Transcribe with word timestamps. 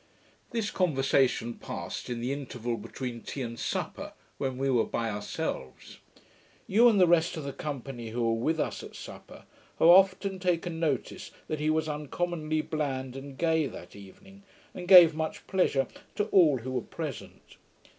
This 0.49 0.71
conversation 0.71 1.53
passed 1.53 2.09
in 2.09 2.21
the 2.21 2.33
interval 2.33 2.75
between 2.75 3.21
tea 3.21 3.43
and 3.43 3.59
supper, 3.59 4.13
when 4.39 4.57
we 4.57 4.67
were 4.67 4.83
by 4.83 5.11
ourselves. 5.11 5.99
You, 6.65 6.89
and 6.89 6.99
the 6.99 7.05
rest 7.05 7.37
of 7.37 7.43
the 7.43 7.53
company 7.53 8.09
who 8.09 8.23
were 8.23 8.41
with 8.43 8.59
us 8.59 8.81
at 8.81 8.95
supper, 8.95 9.45
have 9.77 9.87
often 9.89 10.39
taken 10.39 10.79
notice 10.79 11.29
that 11.47 11.59
he 11.59 11.69
was 11.69 11.87
uncommonly 11.87 12.61
bland 12.61 13.15
and 13.15 13.37
gay 13.37 13.67
that 13.67 13.95
evening, 13.95 14.41
and 14.73 14.87
gave 14.87 15.13
much 15.13 15.45
pleasure 15.45 15.85
to 16.15 16.23
all 16.29 16.57
who 16.57 16.71
were 16.71 16.81
present. 16.81 17.57